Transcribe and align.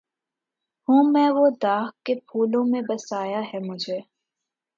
ہوں 0.87 1.11
میں 1.11 1.29
وہ 1.29 1.49
داغ 1.61 1.89
کہ 2.03 2.15
پھولوں 2.27 2.63
میں 2.65 2.81
بسایا 2.81 3.41
ہے 3.53 3.59
مجھے 3.59 3.99